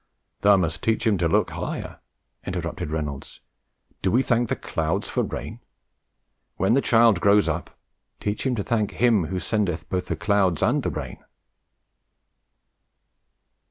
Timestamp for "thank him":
8.63-9.25